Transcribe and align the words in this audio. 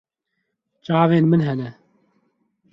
Çavên 0.83 1.25
min 1.29 1.41
hene. 1.47 1.69